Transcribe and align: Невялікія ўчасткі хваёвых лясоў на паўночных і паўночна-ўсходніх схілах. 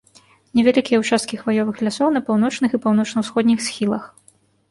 Невялікія 0.59 0.97
ўчасткі 1.01 1.39
хваёвых 1.41 1.83
лясоў 1.89 2.09
на 2.15 2.21
паўночных 2.29 2.69
і 2.77 2.81
паўночна-ўсходніх 2.87 3.59
схілах. 3.69 4.03